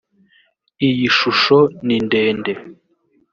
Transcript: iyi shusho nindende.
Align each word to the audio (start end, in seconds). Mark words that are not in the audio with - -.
iyi 0.87 1.07
shusho 1.17 1.57
nindende. 1.85 2.51